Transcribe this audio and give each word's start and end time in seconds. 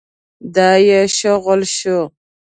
دا 0.55 0.69
يې 0.87 0.99
شغل 1.17 1.61
شو. 1.77 1.99